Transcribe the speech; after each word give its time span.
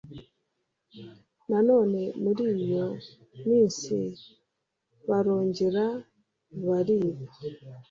Nanone 1.49 2.01
muri 2.23 2.43
iyo 2.61 2.85
minsibarongera 3.47 5.85
bariba 6.65 7.25